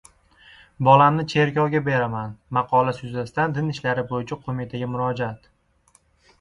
[0.87, 5.51] "Bolamni cherkovga beraman" maqolasi yuzasidan Din ishlari bo‘yicha qo‘mitaga murojaat